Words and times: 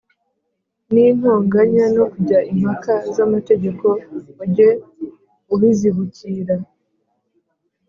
n’intonganya 0.93 1.85
no 1.95 2.03
kujya 2.11 2.39
impaka 2.51 2.93
z’amategeko 3.13 3.85
ujye 4.43 4.69
ubizibukira 5.53 6.55